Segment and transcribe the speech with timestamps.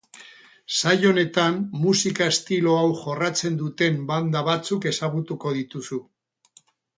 [0.77, 6.01] Saio honetan, musika estilo hau jorratzen duten banda batzuk ezagutuko dituzu.